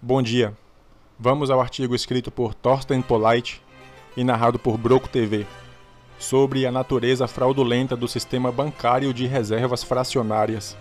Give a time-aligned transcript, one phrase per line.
[0.00, 0.56] Bom dia.
[1.18, 3.60] Vamos ao artigo escrito por Thorsten Polite
[4.16, 5.44] e narrado por Broco TV
[6.20, 10.76] sobre a natureza fraudulenta do sistema bancário de reservas fracionárias.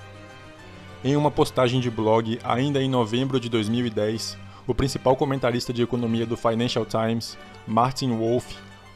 [1.03, 6.27] Em uma postagem de blog ainda em novembro de 2010, o principal comentarista de economia
[6.27, 8.45] do Financial Times, Martin Wolf,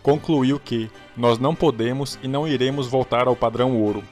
[0.03, 4.03] concluiu que nós não podemos e não iremos voltar ao padrão ouro.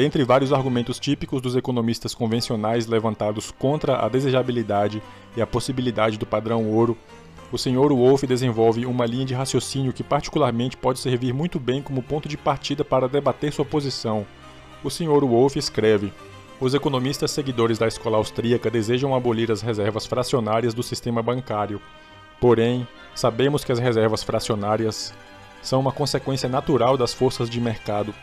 [0.00, 5.02] Dentre vários argumentos típicos dos economistas convencionais levantados contra a desejabilidade
[5.36, 6.96] e a possibilidade do padrão ouro,
[7.52, 7.90] o Sr.
[7.90, 12.38] Wolff desenvolve uma linha de raciocínio que particularmente pode servir muito bem como ponto de
[12.38, 14.26] partida para debater sua posição.
[14.82, 15.22] O Sr.
[15.22, 16.10] Wolff escreve:
[16.58, 21.78] Os economistas seguidores da escola austríaca desejam abolir as reservas fracionárias do sistema bancário.
[22.40, 25.12] Porém, sabemos que as reservas fracionárias
[25.60, 28.14] são uma consequência natural das forças de mercado.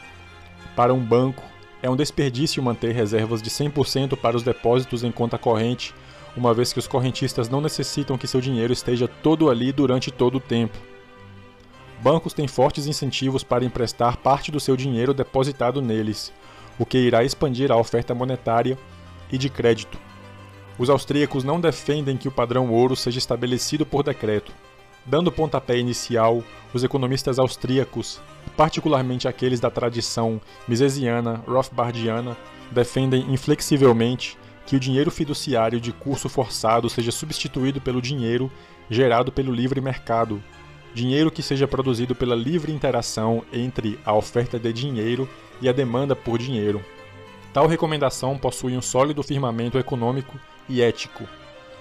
[0.75, 1.43] Para um banco,
[1.81, 5.93] é um desperdício manter reservas de 100% para os depósitos em conta corrente,
[6.35, 10.35] uma vez que os correntistas não necessitam que seu dinheiro esteja todo ali durante todo
[10.35, 10.77] o tempo.
[12.01, 16.31] Bancos têm fortes incentivos para emprestar parte do seu dinheiro depositado neles,
[16.77, 18.77] o que irá expandir a oferta monetária
[19.31, 19.97] e de crédito.
[20.77, 24.53] Os austríacos não defendem que o padrão ouro seja estabelecido por decreto.
[25.07, 28.19] Dando pontapé inicial, os economistas austríacos
[28.55, 32.37] particularmente aqueles da tradição misesiana, rothbardiana,
[32.71, 38.51] defendem inflexivelmente que o dinheiro fiduciário de curso forçado seja substituído pelo dinheiro
[38.89, 40.41] gerado pelo livre mercado,
[40.93, 45.29] dinheiro que seja produzido pela livre interação entre a oferta de dinheiro
[45.61, 46.83] e a demanda por dinheiro.
[47.53, 51.25] Tal recomendação possui um sólido firmamento econômico e ético.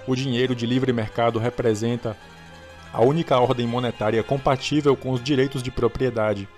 [0.07, 2.17] O dinheiro de livre mercado representa
[2.97, 6.49] a única ordem monetária compatível com os direitos de propriedade,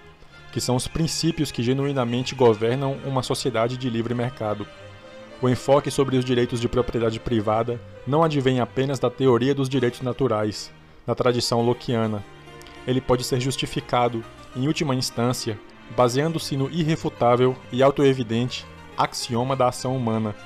[0.52, 4.64] que são os princípios que genuinamente governam uma sociedade de livre mercado.
[5.42, 10.00] O enfoque sobre os direitos de propriedade privada não advém apenas da teoria dos direitos
[10.00, 10.70] naturais,
[11.04, 12.22] da tradição lockeana.
[12.86, 14.22] Ele pode ser justificado,
[14.54, 15.58] em última instância,
[15.96, 18.64] baseando-se no irrefutável e autoevidente
[18.96, 20.36] axioma da ação humana,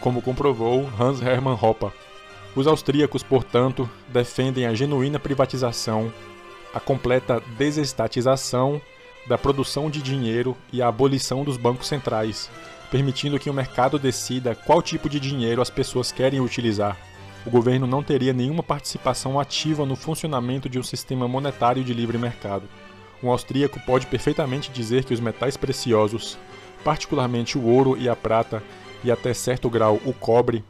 [0.00, 1.92] como comprovou Hans Hermann Hoppe.
[2.58, 6.12] Os austríacos, portanto, defendem a genuína privatização,
[6.74, 8.82] a completa desestatização
[9.28, 12.50] da produção de dinheiro e a abolição dos bancos centrais,
[12.90, 16.96] permitindo que o mercado decida qual tipo de dinheiro as pessoas querem utilizar.
[17.46, 22.18] O governo não teria nenhuma participação ativa no funcionamento de um sistema monetário de livre
[22.18, 22.68] mercado.
[23.22, 26.36] Um austríaco pode perfeitamente dizer que os metais preciosos,
[26.82, 28.60] particularmente o ouro e a prata,
[29.04, 30.64] e até certo grau o cobre,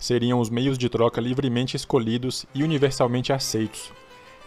[0.00, 3.92] seriam os meios de troca livremente escolhidos e universalmente aceitos.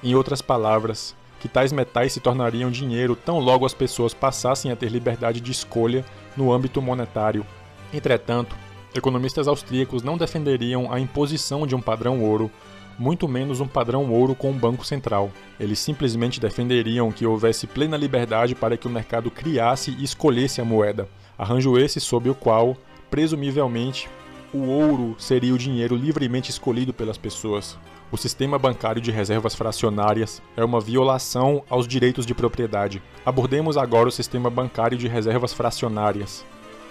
[0.04, 4.76] Em outras palavras, que tais metais se tornariam dinheiro tão logo as pessoas passassem a
[4.76, 6.04] ter liberdade de escolha
[6.36, 7.46] no âmbito monetário.
[7.94, 8.56] Entretanto,
[8.96, 12.52] economistas austríacos não defenderiam a imposição de um padrão ouro,
[12.98, 15.32] muito menos um padrão ouro com um banco central.
[15.60, 20.66] Eles simplesmente defenderiam que houvesse plena liberdade para que o mercado criasse e escolhesse a
[20.66, 22.76] moeda, arranjo esse sob o qual,
[23.10, 24.10] presumivelmente,
[24.54, 27.78] o ouro seria o dinheiro livremente escolhido pelas pessoas.
[28.12, 33.02] O sistema bancário de reservas fracionárias é uma violação aos direitos de propriedade.
[33.26, 36.46] Abordemos agora o sistema bancário de reservas fracionárias.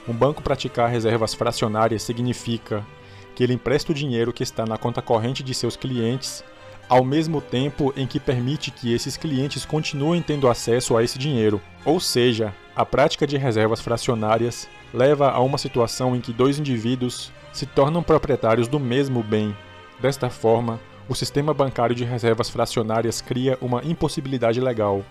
[0.08, 2.84] Um banco praticar reservas fracionárias significa
[3.36, 6.42] que ele empresta o dinheiro que está na conta corrente de seus clientes,
[6.92, 11.58] ao mesmo tempo em que permite que esses clientes continuem tendo acesso a esse dinheiro.
[11.86, 17.32] Ou seja, a prática de reservas fracionárias leva a uma situação em que dois indivíduos
[17.50, 19.56] se tornam proprietários do mesmo bem.
[20.02, 25.02] Desta forma, o sistema bancário de reservas fracionárias cria uma impossibilidade legal,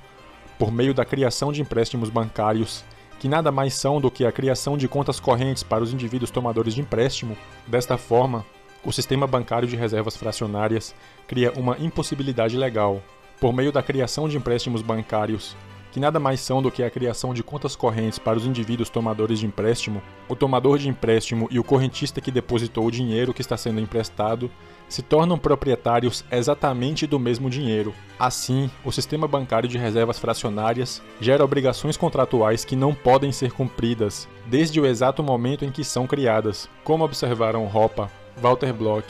[0.59, 2.85] por meio da criação de empréstimos bancários,
[3.19, 6.75] que nada mais são do que a criação de contas correntes para os indivíduos tomadores
[6.75, 7.35] de empréstimo.
[7.65, 8.45] Desta forma,
[8.83, 10.95] o sistema bancário de reservas fracionárias
[11.31, 13.01] cria uma impossibilidade legal,
[13.39, 15.55] por meio da criação de empréstimos bancários,
[15.89, 19.39] que nada mais são do que a criação de contas correntes para os indivíduos tomadores
[19.39, 23.55] de empréstimo, o tomador de empréstimo e o correntista que depositou o dinheiro que está
[23.55, 24.51] sendo emprestado
[24.89, 27.93] se tornam proprietários exatamente do mesmo dinheiro.
[28.19, 34.27] Assim, o sistema bancário de reservas fracionárias gera obrigações contratuais que não podem ser cumpridas
[34.47, 38.01] desde o exato momento em que são criadas, como observaram Hoppe,
[38.41, 39.05] Walter Block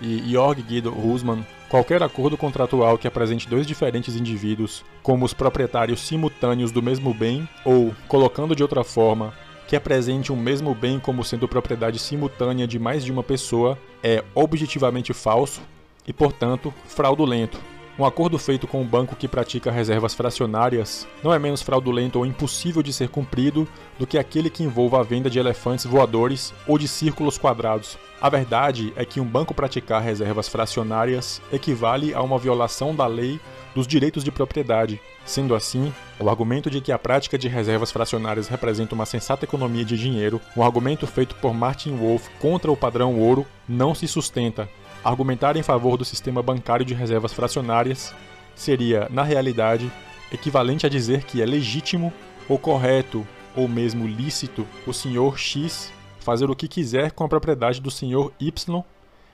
[0.00, 6.00] e Jorg Guido Husmann Qualquer acordo contratual que apresente dois diferentes indivíduos como os proprietários
[6.00, 9.32] simultâneos do mesmo bem, ou, colocando de outra forma,
[9.68, 14.24] que apresente um mesmo bem como sendo propriedade simultânea de mais de uma pessoa, é
[14.34, 15.60] objetivamente falso
[16.04, 17.60] e, portanto, fraudulento.
[17.96, 22.26] Um acordo feito com um banco que pratica reservas fracionárias não é menos fraudulento ou
[22.26, 26.76] impossível de ser cumprido do que aquele que envolva a venda de elefantes voadores ou
[26.76, 27.96] de círculos quadrados.
[28.20, 33.40] A verdade é que um banco praticar reservas fracionárias equivale a uma violação da lei
[33.74, 35.00] dos direitos de propriedade.
[35.24, 39.84] Sendo assim, o argumento de que a prática de reservas fracionárias representa uma sensata economia
[39.84, 44.68] de dinheiro, um argumento feito por Martin Wolf contra o padrão ouro, não se sustenta,
[45.02, 48.14] Argumentar em favor do sistema bancário de reservas fracionárias
[48.54, 49.90] seria, na realidade,
[50.30, 52.12] equivalente a dizer que é legítimo
[52.46, 53.26] ou correto
[53.56, 55.90] ou mesmo lícito o senhor X
[56.20, 58.52] fazer o que quiser com a propriedade do senhor Y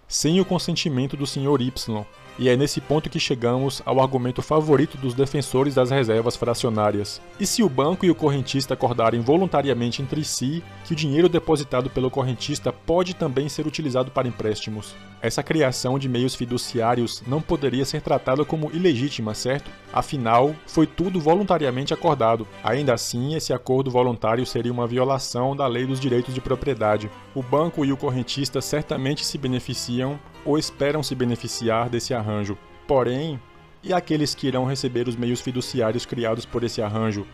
[0.08, 2.06] sem o consentimento do senhor Y.
[2.38, 7.20] E é nesse ponto que chegamos ao argumento favorito dos defensores das reservas fracionárias.
[7.40, 11.88] E se o banco e o correntista acordarem voluntariamente entre si que o dinheiro depositado
[11.88, 14.94] pelo correntista pode também ser utilizado para empréstimos?
[15.22, 19.70] Essa criação de meios fiduciários não poderia ser tratada como ilegítima, certo?
[19.92, 22.46] Afinal, foi tudo voluntariamente acordado.
[22.62, 27.10] Ainda assim, esse acordo voluntário seria uma violação da lei dos direitos de propriedade.
[27.34, 32.56] O banco e o correntista certamente se beneficiam ou esperam se beneficiar desse arranjo.
[32.86, 33.38] Porém,
[33.82, 37.26] e aqueles que irão receber os meios fiduciários criados por esse arranjo?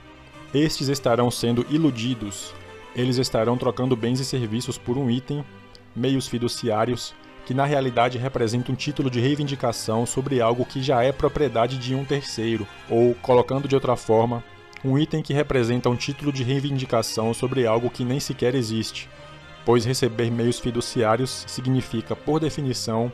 [0.54, 2.54] Estes estarão sendo iludidos.
[2.96, 5.44] Eles estarão trocando bens e serviços por um item,
[5.94, 7.14] meios fiduciários,
[7.46, 11.94] que na realidade representa um título de reivindicação sobre algo que já é propriedade de
[11.94, 14.44] um terceiro, ou, colocando de outra forma,
[14.84, 19.08] um item que representa um título de reivindicação sobre algo que nem sequer existe,
[19.64, 23.12] pois receber meios fiduciários significa, por definição,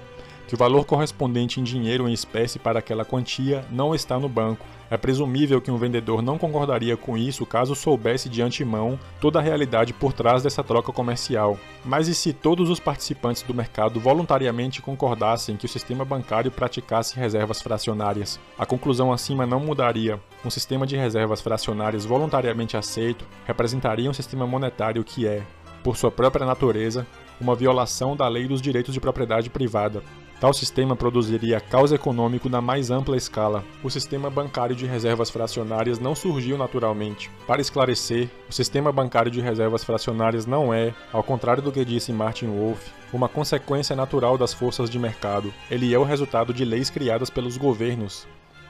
[0.48, 4.64] que o valor correspondente em dinheiro em espécie para aquela quantia não está no banco.
[4.90, 9.42] É presumível que um vendedor não concordaria com isso caso soubesse de antemão toda a
[9.42, 11.58] realidade por trás dessa troca comercial.
[11.84, 17.18] Mas e se todos os participantes do mercado voluntariamente concordassem que o sistema bancário praticasse
[17.18, 18.40] reservas fracionárias?
[18.58, 20.18] A conclusão acima não mudaria.
[20.42, 25.42] Um sistema de reservas fracionárias voluntariamente aceito representaria um sistema monetário que é,
[25.82, 27.06] por sua própria natureza,
[27.40, 30.02] uma violação da lei dos direitos de propriedade privada.
[30.40, 33.64] Tal sistema produziria caos econômico na mais ampla escala.
[33.82, 37.28] O sistema bancário de reservas fracionárias não surgiu naturalmente.
[37.44, 42.12] Para esclarecer, o sistema bancário de reservas fracionárias não é, ao contrário do que disse
[42.12, 45.52] Martin Wolf, uma consequência natural das forças de mercado.
[45.68, 48.24] Ele é o resultado de leis criadas pelos governos,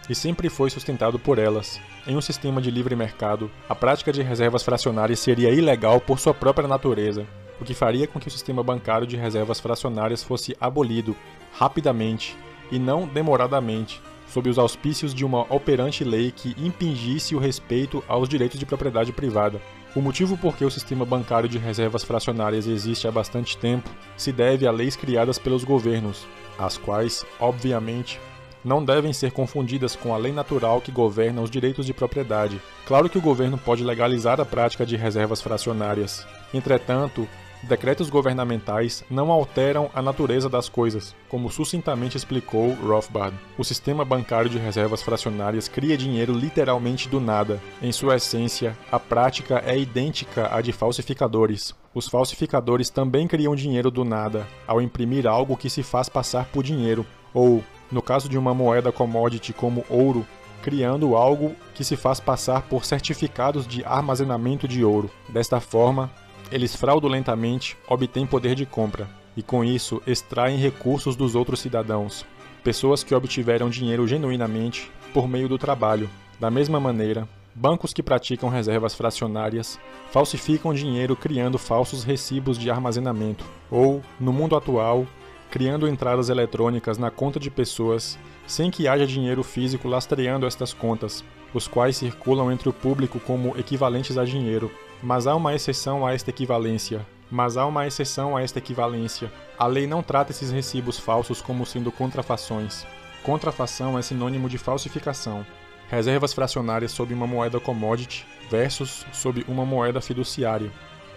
[0.09, 1.81] e sempre foi sustentado por elas.
[2.07, 6.33] Em um sistema de livre mercado, a prática de reservas fracionárias seria ilegal por sua
[6.33, 7.27] própria natureza,
[7.61, 11.15] o que faria com que o sistema bancário de reservas fracionárias fosse abolido
[11.53, 12.37] rapidamente
[12.71, 18.29] e não demoradamente, sob os auspícios de uma operante lei que impingisse o respeito aos
[18.29, 19.61] direitos de propriedade privada.
[19.97, 24.31] O motivo por que o sistema bancário de reservas fracionárias existe há bastante tempo se
[24.31, 26.27] deve a leis criadas pelos governos,
[26.59, 28.21] as quais, obviamente,
[28.65, 32.61] não devem ser confundidas com a lei natural que governa os direitos de propriedade.
[32.87, 36.27] Claro que o governo pode legalizar a prática de reservas fracionárias.
[36.53, 37.29] Entretanto,
[37.63, 43.37] Decretos governamentais não alteram a natureza das coisas, como sucintamente explicou Rothbard.
[43.59, 47.61] O sistema bancário de reservas fracionárias cria dinheiro literalmente do nada.
[47.83, 51.75] Em sua essência, a prática é idêntica à de falsificadores.
[51.93, 56.63] Os falsificadores também criam dinheiro do nada, ao imprimir algo que se faz passar por
[56.63, 57.05] dinheiro,
[57.35, 60.27] ou, no caso de uma moeda commodity como ouro,
[60.63, 65.11] criando algo que se faz passar por certificados de armazenamento de ouro.
[65.29, 66.11] Desta forma,
[66.51, 72.25] eles fraudulentamente obtêm poder de compra e, com isso, extraem recursos dos outros cidadãos,
[72.65, 76.11] pessoas que obtiveram dinheiro genuinamente por meio do trabalho.
[76.41, 79.79] Da mesma maneira, bancos que praticam reservas fracionárias
[80.11, 85.07] falsificam dinheiro criando falsos recibos de armazenamento, ou, no mundo atual,
[85.51, 91.25] criando entradas eletrônicas na conta de pessoas sem que haja dinheiro físico lastreando estas contas,
[91.53, 94.71] os quais circulam entre o público como equivalentes a dinheiro,
[95.03, 97.07] mas há uma exceção a esta equivalência.
[97.31, 99.31] Mas há uma exceção a esta equivalência.
[99.59, 102.87] A lei não trata esses recibos falsos como sendo contrafações.
[103.23, 105.45] Contrafação é sinônimo de falsificação.
[105.91, 110.71] Reservas fracionárias sob uma moeda commodity versus sob uma moeda fiduciária.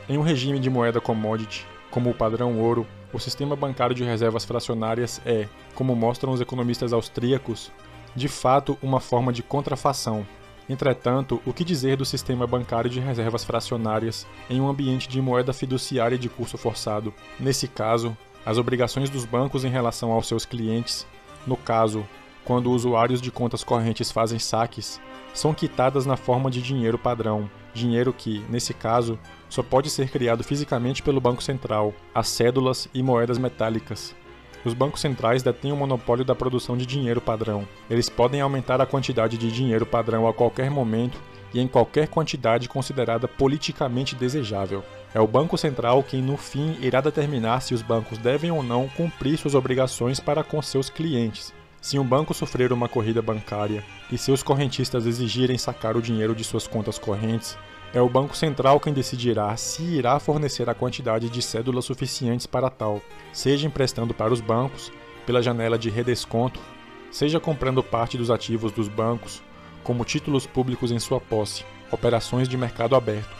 [0.09, 4.45] Em um regime de moeda commodity, como o padrão ouro, o sistema bancário de reservas
[4.45, 7.71] fracionárias é, como mostram os economistas austríacos,
[8.15, 10.25] de fato uma forma de contrafação,
[10.71, 15.51] Entretanto, o que dizer do sistema bancário de reservas fracionárias em um ambiente de moeda
[15.51, 17.13] fiduciária de curso forçado?
[17.37, 18.15] Nesse caso,
[18.45, 21.05] as obrigações dos bancos em relação aos seus clientes,
[21.45, 22.07] no caso,
[22.45, 25.01] quando usuários de contas correntes fazem saques,
[25.33, 29.17] são quitadas na forma de dinheiro padrão, dinheiro que, nesse caso,
[29.49, 34.15] só pode ser criado fisicamente pelo Banco Central, as cédulas e moedas metálicas.
[34.63, 37.67] Os bancos centrais detêm o monopólio da produção de dinheiro padrão.
[37.89, 41.19] Eles podem aumentar a quantidade de dinheiro padrão a qualquer momento
[41.53, 44.83] e em qualquer quantidade considerada politicamente desejável.
[45.13, 48.87] É o Banco Central quem, no fim, irá determinar se os bancos devem ou não
[48.87, 51.53] cumprir suas obrigações para com seus clientes.
[51.81, 56.43] Se um banco sofrer uma corrida bancária e seus correntistas exigirem sacar o dinheiro de
[56.43, 57.57] suas contas correntes,
[57.93, 62.69] é o Banco Central quem decidirá se irá fornecer a quantidade de cédulas suficientes para
[62.69, 63.01] tal,
[63.33, 64.91] seja emprestando para os bancos,
[65.25, 66.59] pela janela de redesconto,
[67.11, 69.41] seja comprando parte dos ativos dos bancos,
[69.83, 73.35] como títulos públicos em sua posse, operações de mercado aberto.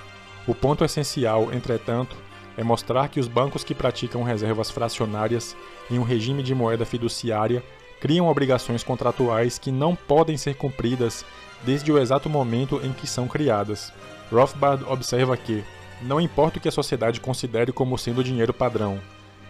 [0.46, 2.16] O ponto essencial, entretanto,
[2.58, 5.56] é mostrar que os bancos que praticam reservas fracionárias
[5.90, 7.64] em um regime de moeda fiduciária
[8.02, 11.24] criam obrigações contratuais que não podem ser cumpridas
[11.64, 13.94] desde o exato momento em que são criadas.
[14.32, 15.64] Rothbard observa que,
[16.02, 19.00] não importa o que a sociedade considere como sendo dinheiro padrão,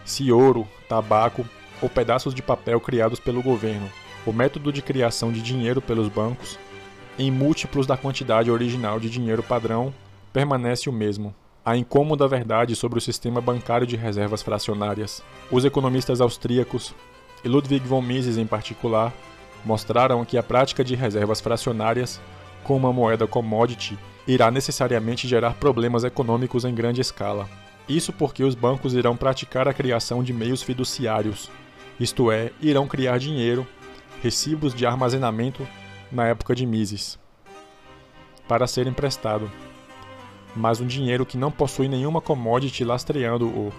[0.04, 1.46] se ouro, tabaco
[1.82, 3.90] ou pedaços de papel criados pelo governo,
[4.26, 6.60] o método de criação de dinheiro pelos bancos,
[7.18, 9.94] em múltiplos da quantidade original de dinheiro padrão,
[10.34, 11.34] permanece o mesmo.
[11.64, 15.24] A incômoda verdade sobre o sistema bancário de reservas fracionárias.
[15.52, 16.94] Os economistas austríacos,
[17.44, 19.14] e Ludwig von Mises em particular,
[19.66, 22.20] mostraram que a prática de reservas fracionárias,
[22.64, 27.50] com uma moeda commodity, irá necessariamente gerar problemas econômicos em grande escala.
[27.88, 31.50] Isso porque os bancos irão praticar a criação de meios fiduciários,
[32.00, 33.68] isto é, irão criar dinheiro,
[34.24, 35.68] recibos de armazenamento
[36.12, 37.20] na época de Mises,
[38.48, 39.52] para ser emprestado,
[40.56, 43.72] mas um dinheiro que não possui nenhuma commodity lastreando-o.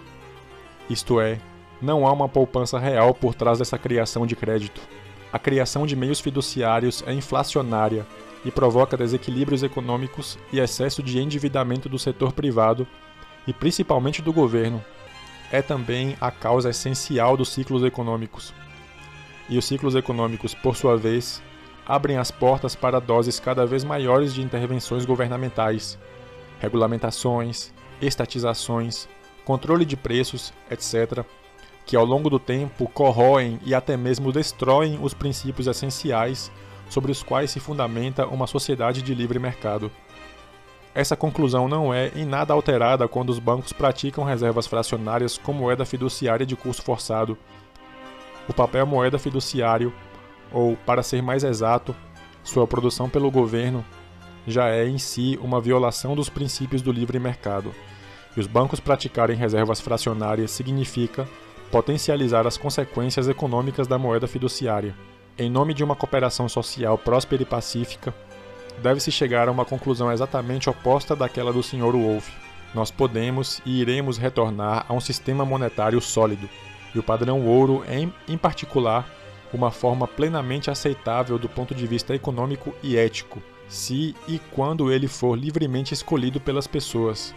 [0.89, 1.39] Isto é,
[1.83, 4.81] não há uma poupança real por trás dessa criação de crédito.
[5.33, 8.07] A criação de meios fiduciários é inflacionária
[8.45, 12.87] e provoca desequilíbrios econômicos e excesso de endividamento do setor privado
[13.47, 14.83] e principalmente do governo.
[15.51, 18.55] É também a causa essencial dos ciclos econômicos.
[19.49, 21.43] E os ciclos econômicos, por sua vez,
[21.87, 25.99] abrem as portas para doses cada vez maiores de intervenções governamentais,
[26.61, 29.09] regulamentações, estatizações,
[29.45, 31.25] controle de preços, etc.,
[31.85, 36.51] que ao longo do tempo corroem e até mesmo destroem os princípios essenciais
[36.89, 39.91] sobre os quais se fundamenta uma sociedade de livre mercado.
[40.95, 45.87] Essa conclusão não é em nada alterada quando os bancos praticam reservas fracionárias com moeda
[45.87, 47.37] fiduciária de curso forçado.
[48.47, 49.93] O papel moeda fiduciário,
[50.53, 51.97] ou, para ser mais exato,
[52.45, 53.83] sua produção pelo governo,
[54.47, 57.73] já é em si uma violação dos princípios do livre mercado.
[58.37, 61.27] E os bancos praticarem reservas fracionárias significa
[61.73, 64.95] potencializar as consequências econômicas da moeda fiduciária.
[65.39, 68.15] Em nome de uma cooperação social próspera e pacífica,
[68.83, 71.93] deve-se chegar a uma conclusão exatamente oposta daquela do Sr.
[71.93, 72.31] Wolff.
[72.75, 76.47] Nós podemos e iremos retornar a um sistema monetário sólido,
[76.95, 79.09] e o padrão ouro é, em particular,
[79.51, 85.09] uma forma plenamente aceitável do ponto de vista econômico e ético, se e quando ele
[85.09, 87.35] for livremente escolhido pelas pessoas.